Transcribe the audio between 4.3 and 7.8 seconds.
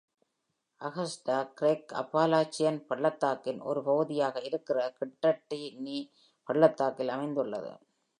இருக்கின்ற கிட்டட்டின்னி பள்ளத்தாக்கில் அமைந்துள்ளது.